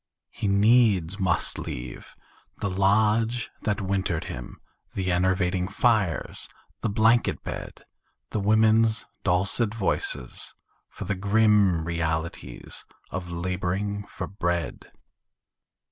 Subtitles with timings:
[0.31, 2.15] He needs must leave
[2.59, 4.59] the lodge that wintered him,
[4.95, 6.49] The enervating fires,
[6.81, 7.83] the blanket bed
[8.31, 10.55] The women's dulcet voices,
[10.89, 14.89] for the grim Realities of labouring for bread.